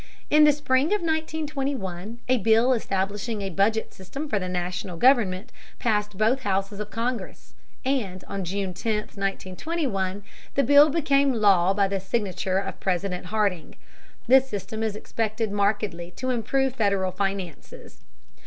In 0.31 0.45
the 0.45 0.51
spring 0.51 0.87
of 0.87 1.01
1921, 1.01 2.21
a 2.27 2.39
bill 2.39 2.73
establishing 2.73 3.43
a 3.43 3.51
budget 3.51 3.93
system 3.93 4.27
for 4.27 4.39
the 4.39 4.49
National 4.49 4.97
government 4.97 5.51
passed 5.77 6.17
both 6.17 6.39
houses 6.41 6.79
of 6.79 6.89
Congress, 6.89 7.53
and 7.85 8.23
on 8.23 8.43
June 8.43 8.73
10, 8.73 8.95
1921, 8.95 10.23
the 10.55 10.63
bill 10.63 10.89
became 10.89 11.33
law 11.33 11.71
by 11.75 11.87
the 11.87 11.99
signature 11.99 12.57
of 12.57 12.79
President 12.79 13.27
Harding. 13.27 13.75
This 14.25 14.49
system 14.49 14.81
is 14.81 14.95
expected 14.95 15.51
markedly 15.51 16.09
to 16.15 16.31
improve 16.31 16.73
Federal 16.73 17.11
finances. 17.11 17.99